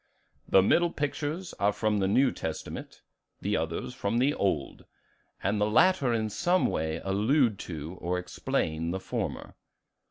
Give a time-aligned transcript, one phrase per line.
[0.49, 3.03] "The middle pictures are from the New Testament,
[3.39, 4.85] the others from the Old;
[5.43, 9.55] and the latter in some way allude to or explain the former."